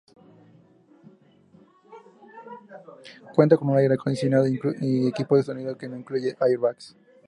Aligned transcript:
Cuenta 3.35 3.55
con 3.57 3.77
aire 3.77 3.93
acondicionado 3.93 4.47
y 4.47 5.05
equipo 5.07 5.37
de 5.37 5.43
sonido, 5.43 5.77
pero 5.77 5.91
no 5.91 5.99
incluye 5.99 6.35
airbags. 6.39 6.95